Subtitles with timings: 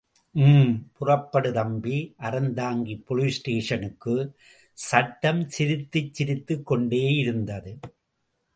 [0.35, 0.69] ம்...
[0.93, 1.97] புறப்படு தம்பி,
[2.21, 4.15] அறந்தாங்கி போலீஸ் ஸ்டேஷனுக்கு..!
[4.77, 7.73] சட்டம் சிரித்தது சிரித்துக் கொண்டேயிருந்தது!